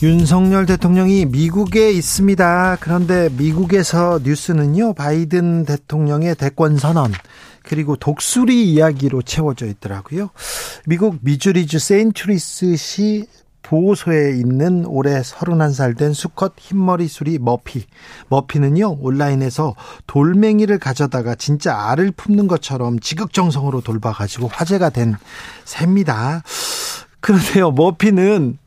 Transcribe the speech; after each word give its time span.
윤석열 0.00 0.64
대통령이 0.64 1.26
미국에 1.26 1.90
있습니다. 1.90 2.76
그런데 2.78 3.28
미국에서 3.30 4.20
뉴스는요, 4.22 4.94
바이든 4.94 5.64
대통령의 5.64 6.36
대권 6.36 6.76
선언, 6.78 7.12
그리고 7.64 7.96
독수리 7.96 8.72
이야기로 8.72 9.22
채워져 9.22 9.66
있더라고요. 9.66 10.30
미국 10.86 11.18
미주리주 11.22 11.80
세인트리스시 11.80 13.26
보호소에 13.62 14.36
있는 14.36 14.86
올해 14.86 15.20
31살 15.20 15.98
된 15.98 16.12
수컷 16.12 16.54
흰머리 16.56 17.08
수리 17.08 17.40
머피. 17.40 17.84
머피는요, 18.28 18.98
온라인에서 19.00 19.74
돌멩이를 20.06 20.78
가져다가 20.78 21.34
진짜 21.34 21.76
알을 21.90 22.12
품는 22.12 22.46
것처럼 22.46 23.00
지극정성으로 23.00 23.80
돌봐가지고 23.80 24.46
화제가 24.46 24.90
된 24.90 25.16
새입니다. 25.64 26.44
그런데요, 27.20 27.72
머피는 27.72 28.58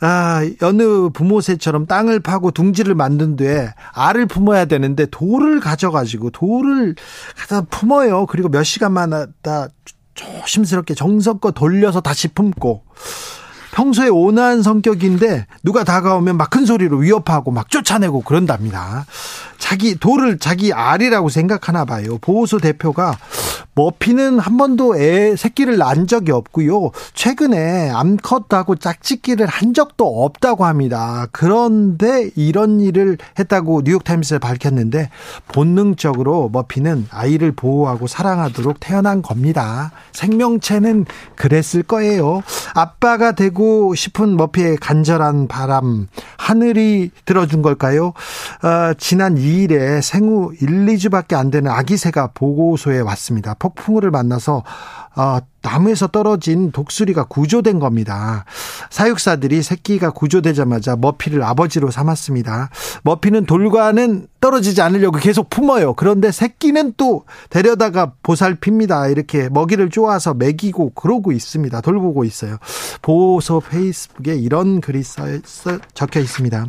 아, 0.00 0.40
어느 0.62 1.10
부모새처럼 1.10 1.86
땅을 1.86 2.20
파고 2.20 2.50
둥지를 2.52 2.94
만든 2.94 3.36
뒤에 3.36 3.72
알을 3.92 4.26
품어야 4.26 4.64
되는데 4.64 5.06
돌을 5.06 5.60
가져가지고 5.60 6.30
돌을 6.30 6.94
갖다 7.36 7.60
품어요. 7.62 8.26
그리고 8.26 8.48
몇 8.48 8.62
시간마다 8.62 9.68
조심스럽게 10.14 10.94
정성껏 10.94 11.54
돌려서 11.54 12.00
다시 12.00 12.28
품고 12.28 12.82
평소에 13.72 14.08
온화한 14.08 14.62
성격인데 14.62 15.46
누가 15.62 15.84
다가오면 15.84 16.36
막 16.36 16.50
큰 16.50 16.66
소리로 16.66 16.96
위협하고 16.98 17.52
막 17.52 17.70
쫓아내고 17.70 18.22
그런답니다. 18.22 19.06
자기 19.58 19.94
돌을 19.94 20.38
자기 20.38 20.72
알이라고 20.72 21.28
생각하나 21.28 21.84
봐요. 21.84 22.18
보호소 22.18 22.58
대표가 22.58 23.16
머피는 23.80 24.38
한 24.38 24.58
번도 24.58 24.98
애 24.98 25.34
새끼를 25.36 25.78
낳은 25.78 26.06
적이 26.06 26.32
없고요. 26.32 26.90
최근에 27.14 27.88
암컷하고 27.88 28.76
짝짓기를 28.76 29.46
한 29.46 29.72
적도 29.72 30.22
없다고 30.24 30.66
합니다. 30.66 31.26
그런데 31.32 32.28
이런 32.36 32.80
일을 32.80 33.16
했다고 33.38 33.80
뉴욕타임스에 33.86 34.38
밝혔는데 34.38 35.08
본능적으로 35.48 36.50
머피는 36.52 37.06
아이를 37.10 37.52
보호하고 37.52 38.06
사랑하도록 38.06 38.76
태어난 38.80 39.22
겁니다. 39.22 39.92
생명체는 40.12 41.06
그랬을 41.34 41.82
거예요. 41.82 42.42
아빠가 42.74 43.32
되고 43.32 43.94
싶은 43.94 44.36
머피의 44.36 44.76
간절한 44.76 45.48
바람 45.48 46.06
하늘이 46.36 47.10
들어준 47.24 47.62
걸까요? 47.62 48.08
어, 48.62 48.92
지난 48.98 49.36
2일에 49.36 50.02
생후 50.02 50.52
1, 50.60 50.68
2주밖에 50.68 51.34
안 51.34 51.50
되는 51.50 51.70
아기 51.70 51.96
새가 51.96 52.32
보고소에 52.34 53.00
왔습니다. 53.00 53.54
폭풍우를 53.70 54.10
만나서 54.10 54.62
어, 55.16 55.38
나무에서 55.62 56.06
떨어진 56.06 56.70
독수리가 56.70 57.24
구조된 57.24 57.80
겁니다. 57.80 58.44
사육사들이 58.90 59.62
새끼가 59.62 60.10
구조되자마자 60.10 60.96
머피를 60.96 61.42
아버지로 61.42 61.90
삼았습니다. 61.90 62.70
머피는 63.02 63.44
돌과는 63.44 64.28
떨어지지 64.40 64.80
않으려고 64.80 65.18
계속 65.18 65.50
품어요. 65.50 65.94
그런데 65.94 66.30
새끼는 66.30 66.94
또 66.96 67.24
데려다가 67.50 68.12
보살핍니다. 68.22 69.08
이렇게 69.08 69.48
먹이를 69.48 69.90
쪼아서 69.90 70.34
먹이고 70.34 70.92
그러고 70.94 71.32
있습니다. 71.32 71.80
돌보고 71.80 72.24
있어요. 72.24 72.58
보호소 73.02 73.60
페이스북에 73.68 74.36
이런 74.36 74.80
글이 74.80 75.02
써, 75.02 75.24
써 75.44 75.78
적혀 75.92 76.20
있습니다. 76.20 76.66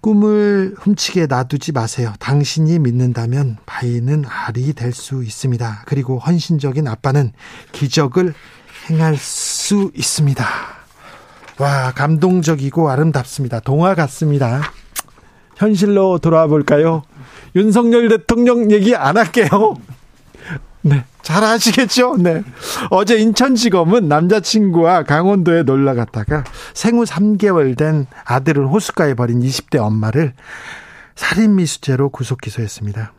꿈을 0.00 0.74
훔치게 0.78 1.26
놔두지 1.26 1.72
마세요. 1.72 2.12
당신이 2.20 2.78
믿는다면 2.78 3.58
바위는 3.66 4.24
알이 4.26 4.72
될 4.74 4.92
수 4.92 5.22
있습니다. 5.22 5.82
그리고 5.86 6.18
헌신적인 6.18 6.86
아빠는 6.88 7.32
기적을 7.72 8.34
행할 8.90 9.16
수 9.16 9.90
있습니다. 9.94 10.44
와, 11.58 11.92
감동적이고 11.92 12.90
아름답습니다. 12.90 13.60
동화 13.60 13.94
같습니다. 13.94 14.62
현실로 15.56 16.18
돌아와 16.18 16.46
볼까요? 16.46 17.02
윤석열 17.56 18.08
대통령 18.08 18.70
얘기 18.70 18.94
안 18.94 19.16
할게요. 19.16 19.74
네. 20.82 21.04
잘 21.28 21.44
아시겠죠? 21.44 22.16
네. 22.16 22.42
어제 22.88 23.18
인천지검은 23.18 24.08
남자친구와 24.08 25.02
강원도에 25.02 25.62
놀러 25.62 25.94
갔다가 25.94 26.42
생후 26.72 27.04
3개월 27.04 27.76
된 27.76 28.06
아들을 28.24 28.66
호숫가에 28.66 29.12
버린 29.12 29.40
20대 29.40 29.76
엄마를 29.76 30.32
살인미수죄로 31.16 32.08
구속 32.08 32.40
기소했습니다. 32.40 33.12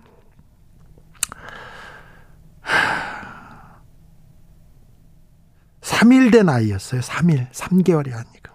3일 5.82 6.32
된 6.32 6.50
아이였어요. 6.50 7.02
3일. 7.02 7.52
3개월이 7.52 8.12
아니고. 8.12 8.50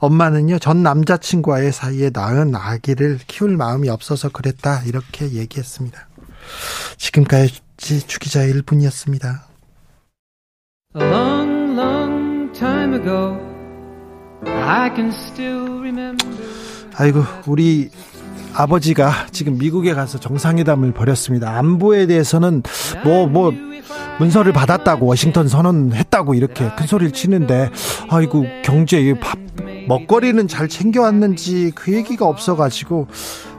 엄마는요, 0.00 0.58
전 0.58 0.82
남자친구와의 0.82 1.72
사이에 1.72 2.10
낳은 2.12 2.54
아기를 2.54 3.20
키울 3.26 3.56
마음이 3.56 3.88
없어서 3.88 4.28
그랬다. 4.28 4.82
이렇게 4.82 5.30
얘기했습니다. 5.32 6.08
지금까지 6.98 7.65
주기자의 7.78 8.52
1분이었습니다. 8.54 9.44
Long, 10.94 11.78
long 11.78 12.52
아이고, 16.94 17.22
우리 17.46 17.90
아버지가 18.56 19.26
지금 19.32 19.58
미국에 19.58 19.94
가서 19.94 20.18
정상회담을 20.18 20.92
벌였습니다. 20.92 21.56
안보에 21.58 22.06
대해서는 22.06 22.62
뭐, 23.04 23.26
뭐, 23.26 23.52
문서를 24.18 24.52
받았다고 24.52 25.06
워싱턴 25.06 25.46
선언했다고 25.46 26.34
이렇게 26.34 26.70
큰 26.76 26.86
소리를 26.86 27.12
치는데, 27.12 27.70
아이고, 28.08 28.46
경제, 28.62 29.14
밥, 29.20 29.38
먹거리는 29.88 30.48
잘 30.48 30.68
챙겨왔는지 30.68 31.72
그 31.74 31.92
얘기가 31.92 32.26
없어가지고 32.26 33.06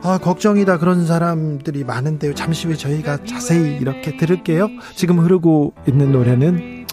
아, 0.04 0.18
걱정이다 0.18 0.78
그런 0.78 1.06
사람들이 1.06 1.84
많은데요. 1.84 2.36
잠시 2.36 2.68
후에 2.68 2.76
저희가 2.76 3.24
자세히 3.24 3.78
이렇게 3.78 4.18
들을게요. 4.18 4.68
지금 4.96 5.20
흐르고 5.20 5.74
있는 5.88 6.12
노래는 6.12 6.86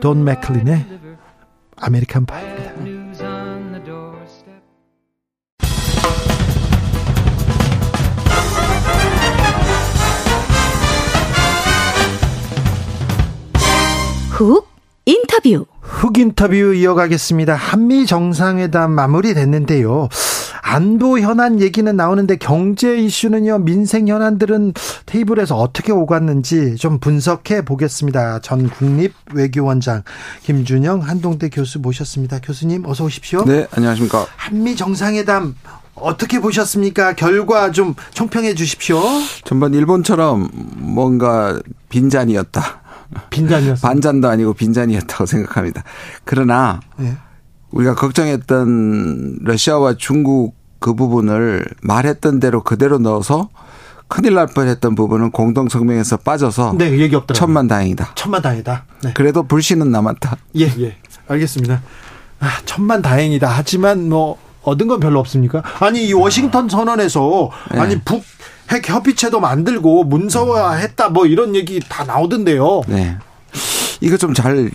돈 0.00 0.24
맥클린의 0.24 0.86
American 1.76 2.26
Pie 2.26 2.59
훅 14.40 14.66
인터뷰 15.04 15.66
흑 15.82 16.16
인터뷰 16.16 16.54
이어가겠습니다. 16.54 17.54
한미 17.54 18.06
정상회담 18.06 18.90
마무리됐는데요. 18.92 20.08
안보 20.62 21.18
현안 21.18 21.60
얘기는 21.60 21.94
나오는데 21.94 22.36
경제 22.36 22.96
이슈는요. 22.96 23.58
민생 23.58 24.08
현안들은 24.08 24.72
테이블에서 25.04 25.56
어떻게 25.56 25.92
오갔는지 25.92 26.76
좀 26.76 27.00
분석해 27.00 27.66
보겠습니다. 27.66 28.38
전 28.40 28.70
국립 28.70 29.12
외교원장 29.34 30.04
김준영 30.44 31.00
한동대 31.00 31.50
교수 31.50 31.78
모셨습니다. 31.78 32.38
교수님 32.42 32.86
어서 32.86 33.04
오십시오. 33.04 33.44
네, 33.44 33.66
안녕하십니까. 33.72 34.26
한미 34.36 34.74
정상회담 34.74 35.54
어떻게 35.96 36.40
보셨습니까? 36.40 37.12
결과 37.12 37.72
좀 37.72 37.94
총평해 38.14 38.54
주십시오. 38.54 39.02
전반 39.44 39.74
일본처럼 39.74 40.48
뭔가 40.78 41.60
빈잔이었다. 41.90 42.79
빈잔이었어요. 43.30 43.88
반잔도 43.88 44.28
아니고 44.28 44.54
빈잔이었다고 44.54 45.26
생각합니다. 45.26 45.84
그러나 46.24 46.80
네. 46.96 47.16
우리가 47.70 47.94
걱정했던 47.94 49.40
러시아와 49.42 49.94
중국 49.96 50.54
그 50.78 50.94
부분을 50.94 51.64
말했던 51.82 52.40
대로 52.40 52.62
그대로 52.62 52.98
넣어서 52.98 53.48
큰일 54.08 54.34
날 54.34 54.48
뻔했던 54.48 54.96
부분은 54.96 55.30
공동 55.30 55.68
성명에서 55.68 56.16
빠져서 56.18 56.74
네, 56.76 56.98
얘기 56.98 57.14
없더라고요. 57.14 57.34
천만 57.34 57.68
다행이다. 57.68 58.12
천만 58.16 58.42
다행이다. 58.42 58.84
네. 59.04 59.12
그래도 59.14 59.44
불씨는 59.44 59.90
남았다. 59.90 60.36
예, 60.58 60.64
예. 60.80 60.96
알겠습니다. 61.28 61.80
아, 62.40 62.48
천만 62.64 63.02
다행이다. 63.02 63.46
하지만 63.48 64.08
뭐 64.08 64.36
얻은 64.62 64.88
건 64.88 64.98
별로 64.98 65.20
없습니까? 65.20 65.62
아니 65.78 66.06
이 66.06 66.12
워싱턴 66.12 66.68
선언에서 66.68 67.50
네. 67.72 67.78
아니 67.78 68.00
북 68.00 68.24
핵 68.70 68.88
협의체도 68.88 69.40
만들고 69.40 70.04
문서화했다 70.04 71.08
뭐 71.10 71.26
이런 71.26 71.54
얘기 71.56 71.80
다 71.80 72.04
나오던데요. 72.04 72.82
네. 72.88 73.16
이거 74.00 74.16
좀 74.16 74.32
잘 74.34 74.70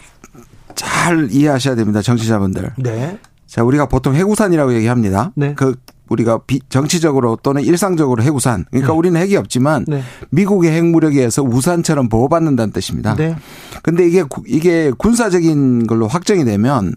잘 0.75 1.29
이해하셔야 1.31 1.75
됩니다. 1.75 2.01
정치자분들. 2.01 2.73
네. 2.77 3.17
자, 3.47 3.63
우리가 3.63 3.87
보통 3.87 4.13
해구산이라고 4.15 4.73
얘기합니다. 4.73 5.31
네. 5.35 5.53
그 5.55 5.75
우리가 6.09 6.39
비, 6.45 6.59
정치적으로 6.69 7.37
또는 7.41 7.63
일상적으로 7.63 8.21
해우산. 8.21 8.65
그러니까 8.69 8.93
네. 8.93 8.97
우리는 8.97 9.19
핵이 9.19 9.35
없지만 9.37 9.85
네. 9.87 10.03
미국의 10.29 10.71
핵무력에 10.71 11.17
의해서 11.17 11.41
우산처럼 11.41 12.09
보호받는다는 12.09 12.71
뜻입니다. 12.71 13.15
네. 13.15 13.35
근데 13.83 14.07
이게 14.07 14.23
이게 14.45 14.91
군사적인 14.97 15.87
걸로 15.87 16.07
확정이 16.07 16.45
되면 16.45 16.93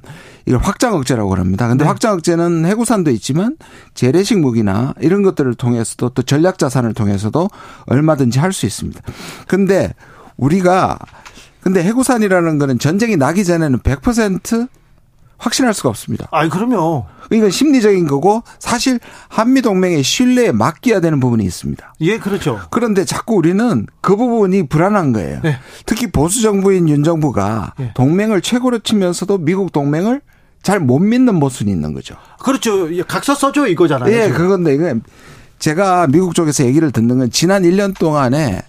이걸 0.47 0.61
확장 0.61 0.95
억제라고 0.95 1.37
합니다. 1.37 1.69
근데 1.69 1.85
네. 1.85 1.89
확장 1.89 2.15
억제는 2.15 2.67
해구산도 2.67 3.11
있지만 3.13 3.57
재래식 3.95 4.39
무기나 4.39 4.95
이런 5.01 5.23
것들을 5.23 5.55
통해서도 5.55 6.11
또 6.11 6.23
전략 6.23 6.59
자산을 6.59 6.95
통해서도 6.95 7.49
얼마든지 7.87 8.39
할 8.39 8.53
수 8.53 8.67
있습니다. 8.67 9.01
근데 9.47 9.95
우리가 10.37 10.99
근데 11.61 11.83
해구산이라는 11.83 12.59
거는 12.59 12.79
전쟁이 12.79 13.17
나기 13.17 13.45
전에는 13.45 13.81
100% 13.81 14.69
확신할 15.39 15.73
수가 15.73 15.89
없습니다. 15.89 16.29
아니, 16.31 16.51
그럼요. 16.51 17.07
이건 17.31 17.51
심리적인 17.51 18.07
거고 18.07 18.43
사실 18.59 18.99
한미 19.29 19.63
동맹의 19.63 20.03
신뢰에 20.03 20.53
맡겨야 20.53 21.01
되는 21.01 21.21
부분이 21.21 21.45
있습니다. 21.45 21.95
예, 22.01 22.19
그렇죠. 22.19 22.61
그런데 22.71 23.05
자꾸 23.05 23.35
우리는 23.35 23.87
그 24.01 24.17
부분이 24.17 24.69
불안한 24.69 25.13
거예요. 25.13 25.41
네. 25.43 25.59
특히 25.87 26.11
보수 26.11 26.43
정부인 26.43 26.89
윤 26.89 27.05
정부가 27.05 27.75
네. 27.79 27.93
동맹을 27.95 28.41
최고로 28.41 28.81
치면서도 28.81 29.39
미국 29.39 29.73
동맹을 29.73 30.21
잘 30.63 30.81
못 30.81 30.99
믿는 30.99 31.37
모습이 31.37 31.71
있는 31.71 31.95
거죠. 31.95 32.17
그렇죠. 32.41 32.89
각서 33.07 33.35
써줘 33.35 33.69
이거잖아요. 33.69 34.13
예, 34.13 34.29
그건데 34.31 34.75
이거 34.75 34.95
제가 35.59 36.09
미국 36.09 36.35
쪽에서 36.35 36.65
얘기를 36.65 36.91
듣는 36.91 37.19
건 37.19 37.31
지난 37.31 37.63
1년 37.63 37.97
동안에 37.97 38.63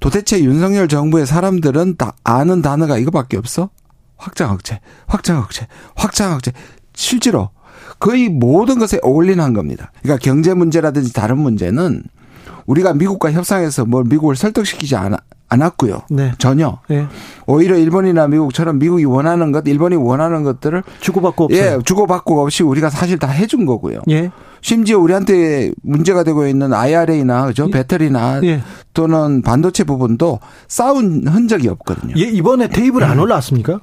도대체 0.00 0.42
윤석열 0.42 0.88
정부의 0.88 1.26
사람들은 1.26 1.96
다 1.96 2.14
아는 2.24 2.62
단어가 2.62 2.98
이거밖에 2.98 3.36
없어? 3.36 3.70
확장 4.16 4.52
억제, 4.52 4.80
확장 5.06 5.38
억제, 5.38 5.66
확장 5.94 6.34
억제. 6.34 6.52
실제로 6.94 7.50
거의 7.98 8.28
모든 8.28 8.78
것에 8.78 8.98
올인한 9.02 9.54
겁니다. 9.54 9.92
그러니까 10.02 10.22
경제 10.22 10.54
문제라든지 10.54 11.12
다른 11.12 11.38
문제는 11.38 12.02
우리가 12.66 12.94
미국과 12.94 13.32
협상해서 13.32 13.84
뭘 13.84 14.04
미국을 14.04 14.36
설득시키지 14.36 14.96
않아, 14.96 15.18
않았고요. 15.48 16.02
네. 16.10 16.32
전혀. 16.38 16.78
네. 16.88 17.06
오히려 17.46 17.76
일본이나 17.76 18.26
미국처럼 18.28 18.78
미국이 18.78 19.04
원하는 19.04 19.52
것, 19.52 19.66
일본이 19.66 19.96
원하는 19.96 20.42
것들을 20.42 20.82
주고받고 21.00 21.44
없어요. 21.44 21.60
예, 21.60 21.78
주고받고 21.84 22.42
없이 22.42 22.62
우리가 22.62 22.90
사실 22.90 23.18
다 23.18 23.28
해준 23.28 23.66
거고요. 23.66 24.00
예. 24.10 24.30
심지어 24.60 24.98
우리한테 24.98 25.72
문제가 25.82 26.24
되고 26.24 26.46
있는 26.46 26.72
IRA나 26.72 27.46
그죠 27.46 27.66
예. 27.68 27.70
배터리나 27.70 28.40
예. 28.44 28.62
또는 28.94 29.42
반도체 29.42 29.84
부분도 29.84 30.40
싸운 30.68 31.28
흔적이 31.28 31.68
없거든요. 31.68 32.14
예, 32.16 32.22
이번에 32.22 32.68
테이블에 32.68 33.04
안 33.04 33.18
올라왔습니까? 33.18 33.80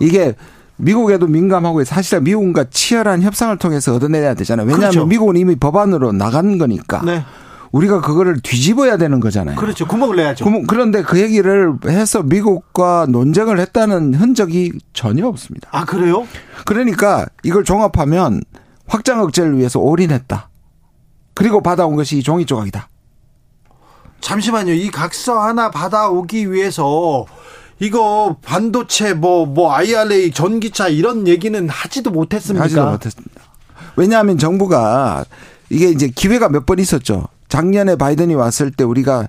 이게 0.00 0.34
미국에도 0.76 1.26
민감하고 1.26 1.84
사실상 1.84 2.24
미국과 2.24 2.64
치열한 2.70 3.22
협상을 3.22 3.56
통해서 3.58 3.94
얻어내야 3.94 4.34
되잖아요. 4.34 4.66
왜냐하면 4.66 4.90
그렇죠. 4.90 5.06
미국은 5.06 5.36
이미 5.36 5.54
법안으로 5.54 6.12
나간 6.12 6.58
거니까. 6.58 7.02
네. 7.04 7.22
우리가 7.72 8.00
그거를 8.00 8.40
뒤집어야 8.42 8.96
되는 8.96 9.20
거잖아요. 9.20 9.56
그렇죠. 9.56 9.86
구멍을 9.86 10.16
내야죠. 10.16 10.44
구멍, 10.44 10.64
그런데 10.66 11.02
그 11.02 11.20
얘기를 11.20 11.72
해서 11.86 12.22
미국과 12.22 13.06
논쟁을 13.08 13.60
했다는 13.60 14.14
흔적이 14.14 14.72
전혀 14.92 15.26
없습니다. 15.28 15.68
아, 15.70 15.84
그래요? 15.84 16.26
그러니까 16.66 17.26
이걸 17.44 17.62
종합하면 17.62 18.40
확장 18.88 19.20
억제를 19.20 19.56
위해서 19.56 19.78
올인했다. 19.78 20.48
그리고 21.34 21.62
받아온 21.62 21.94
것이 21.94 22.18
이 22.18 22.22
종이 22.24 22.44
조각이다. 22.44 22.88
잠시만요. 24.20 24.72
이 24.72 24.90
각서 24.90 25.40
하나 25.40 25.70
받아오기 25.70 26.52
위해서 26.52 27.24
이거 27.80 28.36
반도체 28.42 29.14
뭐뭐 29.14 29.46
뭐 29.46 29.72
IRA 29.72 30.30
전기차 30.32 30.88
이런 30.88 31.26
얘기는 31.26 31.68
하지도 31.68 32.10
못했습니까? 32.10 32.64
하지도 32.64 32.86
못했습니다. 32.86 33.40
왜냐하면 33.96 34.38
정부가 34.38 35.24
이게 35.70 35.88
이제 35.88 36.08
기회가 36.08 36.48
몇 36.48 36.66
번 36.66 36.78
있었죠. 36.78 37.26
작년에 37.48 37.96
바이든이 37.96 38.34
왔을 38.34 38.70
때 38.70 38.84
우리가 38.84 39.28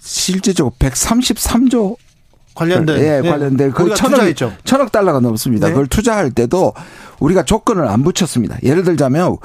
실제적으로 0.00 0.74
133조 0.78 1.96
관련된 2.54 2.98
예, 2.98 3.20
네. 3.20 3.30
관련된 3.30 3.72
그 3.72 3.94
천억 3.94 4.16
투자했죠. 4.16 4.52
천억 4.64 4.90
달러가 4.90 5.20
넘습니다. 5.20 5.68
네. 5.68 5.72
그걸 5.72 5.86
투자할 5.86 6.30
때도 6.32 6.72
우리가 7.20 7.44
조건을 7.44 7.86
안 7.86 8.02
붙였습니다. 8.02 8.58
예를 8.62 8.82
들자면 8.84 9.36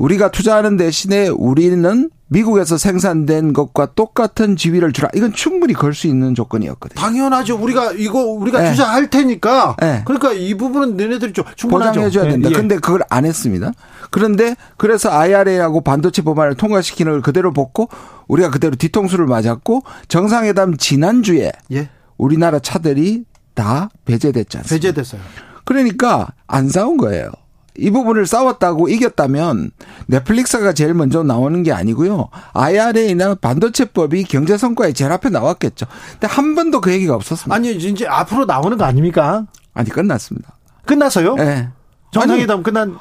우리가 0.00 0.30
투자하는 0.30 0.78
대신에 0.78 1.28
우리는 1.28 2.10
미국에서 2.28 2.78
생산된 2.78 3.52
것과 3.52 3.92
똑같은 3.94 4.56
지위를 4.56 4.92
주라. 4.92 5.10
이건 5.14 5.34
충분히 5.34 5.74
걸 5.74 5.92
수 5.92 6.06
있는 6.06 6.34
조건이었거든요. 6.34 6.98
당연하죠. 6.98 7.58
우리가 7.58 7.92
이거 7.92 8.20
우리가 8.20 8.62
네. 8.62 8.70
투자할 8.70 9.10
테니까. 9.10 9.76
네. 9.78 10.02
그러니까 10.06 10.32
이 10.32 10.54
부분은 10.54 10.96
너네들이 10.96 11.32
좀 11.34 11.44
충분하죠. 11.54 11.90
보장해줘야 11.90 12.30
된다. 12.30 12.48
네. 12.48 12.54
근데 12.54 12.76
그걸 12.76 13.02
안 13.10 13.26
했습니다. 13.26 13.72
그런데 14.10 14.54
그래서 14.78 15.10
IRA하고 15.10 15.82
반도체 15.82 16.22
법안을 16.22 16.54
통과시키는 16.54 17.12
걸 17.12 17.20
그대로 17.20 17.52
벗고 17.52 17.90
우리가 18.28 18.50
그대로 18.50 18.76
뒤통수를 18.76 19.26
맞았고 19.26 19.82
정상회담 20.08 20.78
지난주에 20.78 21.52
예. 21.72 21.90
우리나라 22.16 22.58
차들이 22.60 23.24
다 23.54 23.90
배제됐지 24.06 24.56
않습니까? 24.58 24.74
배제됐어요. 24.74 25.20
그러니까 25.64 26.28
안 26.46 26.68
싸운 26.70 26.96
거예요. 26.96 27.30
이 27.76 27.90
부분을 27.90 28.26
싸웠다고 28.26 28.88
이겼다면 28.88 29.70
넷플릭스가 30.06 30.72
제일 30.72 30.94
먼저 30.94 31.22
나오는 31.22 31.62
게 31.62 31.72
아니고요. 31.72 32.28
IRA나 32.52 33.36
반도체법이 33.36 34.24
경제 34.24 34.56
성과에 34.56 34.92
제일 34.92 35.12
앞에 35.12 35.30
나왔겠죠. 35.30 35.86
근데 36.12 36.26
한 36.26 36.54
번도 36.54 36.80
그 36.80 36.92
얘기가 36.92 37.14
없었습니다. 37.14 37.54
아니 37.54 37.72
이제 37.72 38.06
앞으로 38.06 38.44
나오는 38.44 38.76
거 38.76 38.84
아닙니까? 38.84 39.46
아니 39.72 39.88
끝났습니다. 39.90 40.56
끝났어요? 40.84 41.34
네. 41.36 41.68
정상회담 42.10 42.62
끝난 42.62 42.96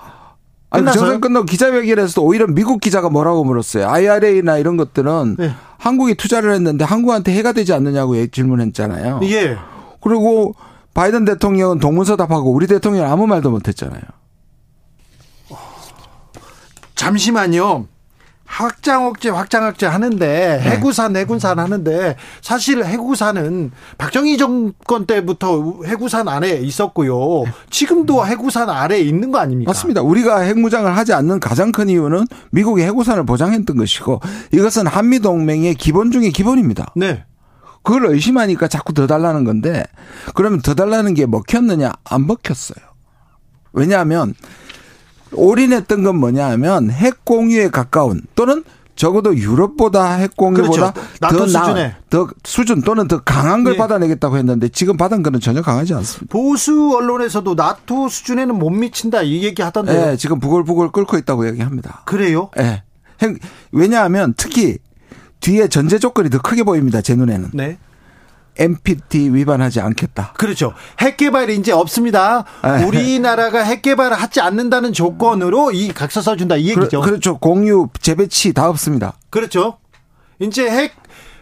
아니 0.69 0.85
정상 0.91 1.19
끝나고 1.19 1.45
기자회견에서도 1.45 2.23
오히려 2.23 2.45
미국 2.47 2.79
기자가 2.79 3.09
뭐라고 3.09 3.43
물었어요. 3.43 3.87
IRA나 3.89 4.57
이런 4.59 4.77
것들은 4.77 5.35
네. 5.39 5.51
한국이 5.77 6.15
투자를 6.15 6.53
했는데 6.53 6.85
한국한테 6.85 7.33
해가 7.33 7.53
되지 7.53 7.73
않느냐고 7.73 8.13
질문했잖아요. 8.27 9.21
예. 9.23 9.57
그리고 10.01 10.53
바이든 10.93 11.25
대통령은 11.25 11.79
동문서답하고 11.79 12.51
우리 12.51 12.67
대통령 12.67 13.09
아무 13.11 13.25
말도 13.25 13.49
못했잖아요. 13.49 14.01
잠시만요. 16.99 17.87
확장 18.45 19.05
억제 19.05 19.29
확장 19.29 19.63
억제 19.63 19.85
하는데 19.85 20.17
네. 20.17 20.59
해구산 20.59 21.15
해군산 21.15 21.57
하는데 21.57 22.17
사실 22.41 22.83
해구산은 22.83 23.71
박정희 23.97 24.37
정권 24.37 25.05
때부터 25.05 25.83
해구산 25.85 26.27
안에 26.27 26.55
있었고요. 26.57 27.45
지금도 27.69 28.25
해구산 28.25 28.69
아래에 28.69 28.99
있는 28.99 29.31
거 29.31 29.37
아닙니까? 29.37 29.69
맞습니다. 29.69 30.01
우리가 30.01 30.39
핵무장을 30.39 30.97
하지 30.97 31.13
않는 31.13 31.39
가장 31.39 31.71
큰 31.71 31.87
이유는 31.87 32.25
미국이 32.51 32.81
해구산을 32.81 33.25
보장했던 33.25 33.77
것이고 33.77 34.19
이것은 34.51 34.87
한미 34.87 35.19
동맹의 35.19 35.75
기본 35.75 36.11
중의 36.11 36.31
기본입니다. 36.31 36.91
네. 36.97 37.23
그걸 37.81 38.07
의심하니까 38.07 38.67
자꾸 38.67 38.93
더 38.93 39.07
달라는 39.07 39.45
건데 39.45 39.83
그러면 40.33 40.61
더 40.61 40.73
달라는 40.73 41.13
게 41.13 41.25
먹혔느냐 41.27 41.93
안 42.03 42.27
먹혔어요. 42.27 42.83
왜냐하면 43.71 44.33
올인했던 45.33 46.03
건 46.03 46.17
뭐냐 46.17 46.49
하면 46.51 46.89
핵 46.89 47.25
공유에 47.25 47.69
가까운 47.69 48.21
또는 48.35 48.63
적어도 48.95 49.33
유럽보다 49.35 50.15
핵 50.15 50.35
공유보다 50.35 50.91
그렇죠. 50.91 51.37
더 51.37 51.47
수준에 51.47 51.95
더 52.09 52.27
수준 52.43 52.81
또는 52.81 53.07
더 53.07 53.21
강한 53.21 53.63
걸 53.63 53.73
네. 53.73 53.77
받아내겠다고 53.77 54.35
했는데 54.35 54.67
지금 54.67 54.97
받은 54.97 55.23
거는 55.23 55.39
전혀 55.39 55.61
강하지 55.61 55.93
않습니다. 55.93 56.27
보수 56.29 56.93
언론에서도 56.97 57.55
나토 57.55 58.09
수준에는 58.09 58.55
못 58.55 58.71
미친다 58.71 59.21
이 59.21 59.43
얘기 59.43 59.61
하던데요. 59.61 60.05
네, 60.05 60.17
지금 60.17 60.39
부글부글 60.39 60.91
끓고 60.91 61.17
있다고 61.17 61.47
얘기합니다. 61.47 62.01
그래요? 62.05 62.49
네. 62.57 62.83
왜냐하면 63.71 64.33
특히 64.35 64.79
뒤에 65.39 65.69
전제 65.69 65.97
조건이 65.97 66.29
더 66.29 66.41
크게 66.41 66.63
보입니다. 66.63 67.01
제 67.01 67.15
눈에는. 67.15 67.51
네. 67.53 67.77
NPT 68.59 69.33
위반하지 69.33 69.79
않겠다. 69.79 70.33
그렇죠. 70.37 70.73
핵 70.99 71.17
개발이 71.17 71.55
이제 71.55 71.71
없습니다. 71.71 72.43
아, 72.61 72.85
우리나라가 72.85 73.63
핵 73.63 73.81
개발을 73.81 74.15
하지 74.15 74.41
않는다는 74.41 74.93
조건으로 74.93 75.71
이 75.71 75.87
각서 75.93 76.21
써준다 76.21 76.57
이 76.57 76.69
얘기죠. 76.69 77.01
그, 77.01 77.09
렇죠 77.09 77.37
공유 77.37 77.87
재배치 78.01 78.53
다 78.53 78.69
없습니다. 78.69 79.13
그렇죠. 79.29 79.77
이제 80.39 80.69
핵 80.69 80.93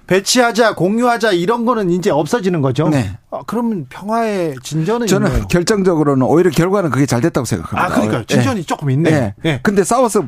배치하자, 0.07 0.75
공유하자 0.75 1.33
이런 1.33 1.65
거는 1.65 1.89
이제 1.91 2.09
없어지는 2.09 2.61
거죠. 2.61 2.87
네. 2.87 3.17
아, 3.29 3.41
그러면 3.45 3.85
평화의 3.89 4.55
진전은 4.63 5.05
저는 5.05 5.27
있네요. 5.27 5.47
결정적으로는 5.47 6.25
오히려 6.25 6.49
결과는 6.49 6.91
그게 6.91 7.05
잘 7.05 7.19
됐다고 7.19 7.45
생각합니다. 7.45 7.85
아, 7.85 7.89
그러니까 7.89 8.23
진전이 8.25 8.61
네. 8.61 8.65
조금 8.65 8.89
있네. 8.89 9.09
네. 9.09 9.33
네. 9.43 9.59
근데 9.63 9.83
싸워서 9.83 10.23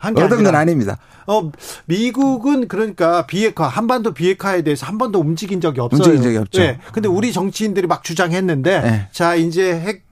얻은 0.00 0.42
건 0.42 0.54
아닙니다. 0.54 0.98
어, 1.26 1.50
미국은 1.86 2.68
그러니까 2.68 3.26
비핵화, 3.26 3.68
한반도 3.68 4.14
비핵화에 4.14 4.62
대해서 4.62 4.86
한 4.86 4.96
번도 4.98 5.18
움직인 5.20 5.60
적이 5.60 5.80
없어요. 5.80 5.98
움직인 5.98 6.22
적이 6.22 6.36
없죠. 6.38 6.60
네. 6.60 6.78
근데 6.92 7.08
우리 7.08 7.32
정치인들이 7.32 7.86
막 7.86 8.02
주장했는데, 8.02 8.80
네. 8.80 9.08
자, 9.12 9.34
이제 9.34 9.78
핵, 9.78 10.04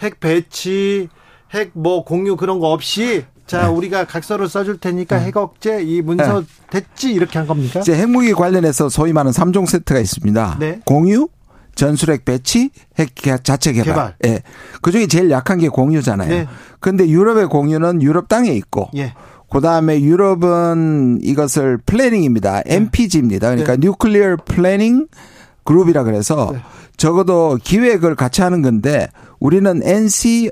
핵 0.00 0.18
배치, 0.18 1.08
핵 1.54 1.70
뭐 1.74 2.04
공유 2.04 2.36
그런 2.36 2.58
거 2.58 2.72
없이 2.72 3.24
자, 3.46 3.62
네. 3.62 3.68
우리가 3.68 4.06
각서를 4.06 4.48
써줄 4.48 4.78
테니까 4.78 5.18
네. 5.18 5.26
핵억제 5.26 5.82
이 5.82 6.02
문서 6.02 6.40
네. 6.40 6.46
됐지 6.70 7.12
이렇게 7.12 7.38
한 7.38 7.46
겁니까? 7.46 7.80
이제 7.80 7.94
핵무기 7.94 8.32
관련해서 8.32 8.88
소위 8.88 9.12
말하는 9.12 9.32
3종 9.32 9.66
세트가 9.66 10.00
있습니다. 10.00 10.56
네. 10.58 10.80
공유, 10.84 11.28
전술핵 11.76 12.24
배치, 12.24 12.70
핵 12.98 13.14
자체 13.44 13.72
개발. 13.72 13.84
개발. 13.84 14.16
예. 14.24 14.42
그 14.82 14.90
중에 14.90 15.06
제일 15.06 15.30
약한 15.30 15.58
게 15.58 15.68
공유잖아요. 15.68 16.28
네. 16.28 16.48
근데 16.80 17.08
유럽의 17.08 17.46
공유는 17.46 18.02
유럽 18.02 18.28
땅에 18.28 18.50
있고. 18.50 18.90
예. 18.96 19.14
그 19.48 19.60
다음에 19.60 20.00
유럽은 20.00 21.20
이것을 21.22 21.78
플래닝입니다. 21.86 22.62
MPG입니다. 22.66 23.50
그러니까 23.50 23.76
네. 23.76 23.86
Nuclear 23.86 24.38
Planning 24.44 25.06
Group이라 25.62 26.02
그래서 26.02 26.50
네. 26.52 26.58
적어도 26.96 27.58
기획을 27.62 28.16
같이 28.16 28.42
하는 28.42 28.62
건데 28.62 29.08
우리는 29.38 29.80
NC 29.84 30.50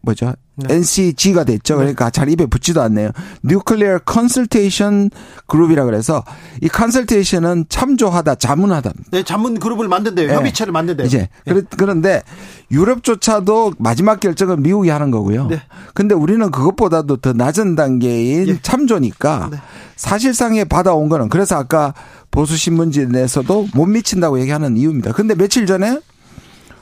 뭐죠? 0.00 0.32
네. 0.58 0.74
NCG가 0.74 1.44
됐죠. 1.44 1.74
네. 1.74 1.78
그러니까 1.78 2.10
잘 2.10 2.28
입에 2.28 2.46
붙지도 2.46 2.82
않네요. 2.82 3.10
Nuclear 3.44 4.00
Consultation 4.10 5.10
그룹이라 5.46 5.84
그래서 5.84 6.24
이 6.62 6.68
컨설테이션은 6.68 7.66
참조하다, 7.68 8.34
자문하다. 8.36 8.92
네, 9.12 9.22
자문 9.22 9.58
그룹을 9.58 9.88
만든대요. 9.88 10.28
네. 10.28 10.34
협의체를 10.34 10.72
만든대요. 10.72 11.06
이제 11.06 11.28
네. 11.46 11.62
그런데 11.76 12.22
유럽조차도 12.70 13.74
마지막 13.78 14.20
결정은 14.20 14.62
미국이 14.62 14.88
하는 14.88 15.10
거고요. 15.10 15.46
네. 15.46 15.62
근데 15.94 16.14
우리는 16.14 16.50
그것보다도 16.50 17.18
더 17.18 17.32
낮은 17.32 17.76
단계인 17.76 18.48
예. 18.48 18.58
참조니까 18.60 19.48
네. 19.52 19.58
사실상에 19.96 20.64
받아온 20.64 21.08
거는 21.08 21.28
그래서 21.28 21.56
아까 21.56 21.94
보수 22.30 22.56
신문지에서도 22.56 23.68
못 23.74 23.86
미친다고 23.86 24.40
얘기하는 24.40 24.76
이유입니다. 24.76 25.12
근데 25.12 25.34
며칠 25.34 25.66
전에 25.66 26.00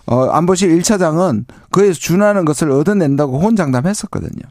어, 0.07 0.27
안보실 0.27 0.77
1차장은 0.79 1.45
그에서 1.71 1.99
준하는 1.99 2.45
것을 2.45 2.71
얻어낸다고 2.71 3.41
호언장담했었거든요. 3.41 4.43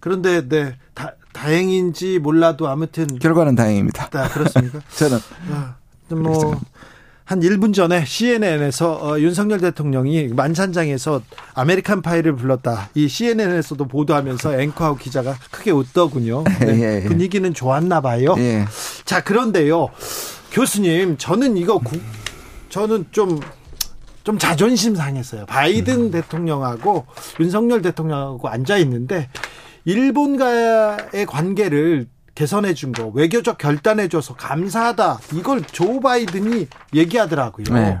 그런데 0.00 0.48
네 0.48 0.76
다, 0.94 1.14
다행인지 1.32 2.18
몰라도 2.18 2.68
아무튼 2.68 3.06
결과는 3.18 3.54
다행입니다. 3.54 4.10
네, 4.10 4.28
그렇습니까? 4.28 4.80
저는 4.94 5.18
아, 5.50 5.76
뭐한 6.08 7.40
1분 7.40 7.74
전에 7.74 8.04
CNN에서 8.04 8.94
어, 8.94 9.18
윤석열 9.18 9.60
대통령이 9.60 10.28
만찬장에서 10.28 11.22
American 11.54 12.02
Pie를 12.02 12.36
불렀다. 12.36 12.90
이 12.94 13.08
CNN에서도 13.08 13.84
보도하면서 13.86 14.60
앵커하고 14.60 14.98
기자가 14.98 15.36
크게 15.50 15.72
웃더군요. 15.72 16.44
네, 16.60 16.80
예, 16.80 17.02
예. 17.02 17.08
분위기는 17.08 17.52
좋았나 17.52 18.00
봐요. 18.00 18.34
예. 18.38 18.64
자, 19.04 19.22
그런데요. 19.22 19.88
교수님, 20.52 21.16
저는 21.16 21.56
이거 21.56 21.78
구, 21.78 21.98
저는 22.68 23.06
좀 23.10 23.40
좀 24.24 24.38
자존심 24.38 24.94
상했어요. 24.94 25.46
바이든 25.46 25.94
음. 26.06 26.10
대통령하고 26.10 27.06
윤석열 27.40 27.82
대통령하고 27.82 28.48
앉아 28.48 28.76
있는데 28.78 29.28
일본과의 29.84 31.26
관계를 31.26 32.08
개선해 32.34 32.74
준 32.74 32.92
거, 32.92 33.08
외교적 33.08 33.58
결단해 33.58 34.08
줘서 34.08 34.34
감사하다. 34.34 35.20
이걸 35.34 35.62
조 35.62 36.00
바이든이 36.00 36.66
얘기하더라고요. 36.94 37.66
네. 37.72 37.98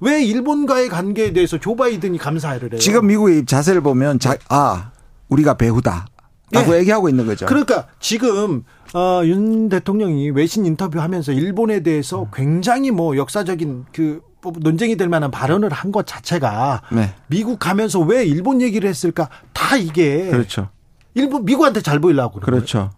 왜 0.00 0.24
일본과의 0.24 0.88
관계에 0.88 1.32
대해서 1.32 1.58
조 1.58 1.76
바이든이 1.76 2.18
감사를 2.18 2.60
해요? 2.72 2.80
지금 2.80 3.06
미국의 3.06 3.46
자세를 3.46 3.80
보면 3.82 4.18
자, 4.18 4.36
아, 4.48 4.90
우리가 5.28 5.54
배우다. 5.54 6.06
라고 6.50 6.72
네. 6.72 6.80
얘기하고 6.80 7.08
있는 7.08 7.24
거죠. 7.26 7.46
그러니까 7.46 7.86
지금 7.98 8.64
어, 8.92 9.22
윤 9.24 9.70
대통령이 9.70 10.30
외신 10.30 10.66
인터뷰하면서 10.66 11.32
일본에 11.32 11.80
대해서 11.80 12.28
굉장히 12.34 12.90
뭐 12.90 13.16
역사적인 13.16 13.86
그 13.92 14.20
논쟁이 14.50 14.96
될 14.96 15.08
만한 15.08 15.30
발언을 15.30 15.70
한 15.72 15.92
것 15.92 16.06
자체가 16.06 16.82
네. 16.90 17.12
미국 17.26 17.58
가면서 17.58 18.00
왜 18.00 18.24
일본 18.24 18.62
얘기를 18.62 18.88
했을까? 18.88 19.28
다 19.52 19.76
이게 19.76 20.28
그렇죠. 20.30 20.68
일본 21.14 21.44
미국한테 21.44 21.82
잘 21.82 21.98
보이려고 22.00 22.40
그렇죠. 22.40 22.78
거예요. 22.78 22.90